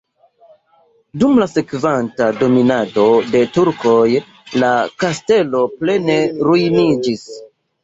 Dum 1.23 1.35
la 1.41 1.47
sekvanta 1.51 2.29
dominado 2.39 3.05
de 3.37 3.43
turkoj 3.59 3.95
la 4.65 4.73
kastelo 5.05 5.65
plene 5.85 6.19
ruiniĝis. 6.51 7.31